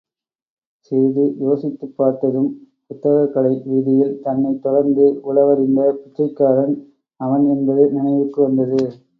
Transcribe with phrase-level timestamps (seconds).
[0.85, 2.47] சிறிது யோசித்துப் பார்த்ததும்,
[2.87, 6.75] புத்தகக்கடை வீதியில் தன்னைத் தொடர்ந்து உளவறிந்த பிச்சைக்காரன்
[7.19, 8.89] அவன் என்பது நினைவுக்கு வந்ததது.